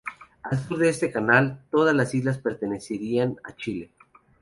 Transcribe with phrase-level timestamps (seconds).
[0.41, 3.91] Al sur de este canal todas las islas pertenecerían a Chile.